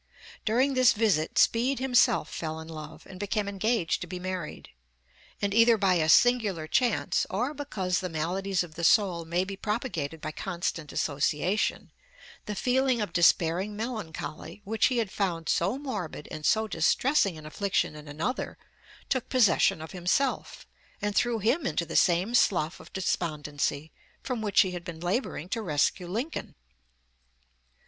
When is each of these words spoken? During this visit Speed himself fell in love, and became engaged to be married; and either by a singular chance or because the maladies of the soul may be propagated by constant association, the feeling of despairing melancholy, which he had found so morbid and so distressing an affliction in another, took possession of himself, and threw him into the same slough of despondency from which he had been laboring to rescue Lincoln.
During 0.45 0.73
this 0.73 0.93
visit 0.93 1.37
Speed 1.37 1.77
himself 1.77 2.27
fell 2.33 2.59
in 2.59 2.67
love, 2.67 3.05
and 3.05 3.19
became 3.19 3.47
engaged 3.47 4.01
to 4.01 4.07
be 4.07 4.17
married; 4.17 4.69
and 5.39 5.53
either 5.53 5.77
by 5.77 5.93
a 5.93 6.09
singular 6.09 6.65
chance 6.65 7.27
or 7.29 7.53
because 7.53 7.99
the 7.99 8.09
maladies 8.09 8.63
of 8.63 8.73
the 8.73 8.83
soul 8.83 9.25
may 9.25 9.43
be 9.43 9.55
propagated 9.55 10.19
by 10.19 10.31
constant 10.31 10.91
association, 10.91 11.91
the 12.47 12.55
feeling 12.55 12.99
of 12.99 13.13
despairing 13.13 13.75
melancholy, 13.75 14.63
which 14.65 14.87
he 14.87 14.97
had 14.97 15.11
found 15.11 15.47
so 15.47 15.77
morbid 15.77 16.27
and 16.31 16.47
so 16.47 16.67
distressing 16.67 17.37
an 17.37 17.45
affliction 17.45 17.95
in 17.95 18.07
another, 18.07 18.57
took 19.07 19.29
possession 19.29 19.83
of 19.83 19.91
himself, 19.91 20.65
and 20.99 21.15
threw 21.15 21.37
him 21.37 21.67
into 21.67 21.85
the 21.85 21.95
same 21.95 22.33
slough 22.33 22.79
of 22.79 22.91
despondency 22.91 23.91
from 24.23 24.41
which 24.41 24.61
he 24.61 24.71
had 24.71 24.83
been 24.83 24.99
laboring 24.99 25.47
to 25.47 25.61
rescue 25.61 26.07
Lincoln. 26.07 26.55